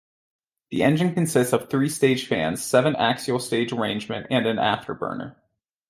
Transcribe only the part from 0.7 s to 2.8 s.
The engine consists of three-staged fans,